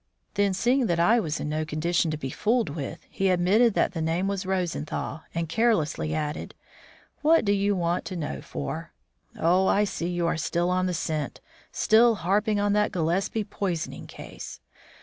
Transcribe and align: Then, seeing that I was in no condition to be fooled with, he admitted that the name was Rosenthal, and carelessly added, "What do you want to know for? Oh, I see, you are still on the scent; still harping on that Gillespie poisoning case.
Then, 0.33 0.55
seeing 0.55 0.87
that 0.87 0.99
I 0.99 1.19
was 1.19 1.39
in 1.39 1.47
no 1.49 1.63
condition 1.63 2.09
to 2.09 2.17
be 2.17 2.31
fooled 2.31 2.69
with, 2.71 3.05
he 3.07 3.29
admitted 3.29 3.75
that 3.75 3.91
the 3.93 4.01
name 4.01 4.27
was 4.27 4.47
Rosenthal, 4.47 5.21
and 5.35 5.47
carelessly 5.47 6.15
added, 6.15 6.55
"What 7.21 7.45
do 7.45 7.51
you 7.51 7.75
want 7.75 8.03
to 8.05 8.15
know 8.15 8.41
for? 8.41 8.93
Oh, 9.37 9.67
I 9.67 9.83
see, 9.83 10.07
you 10.07 10.25
are 10.25 10.37
still 10.37 10.71
on 10.71 10.87
the 10.87 10.95
scent; 10.95 11.39
still 11.71 12.15
harping 12.15 12.59
on 12.59 12.73
that 12.73 12.91
Gillespie 12.91 13.43
poisoning 13.43 14.07
case. 14.07 14.59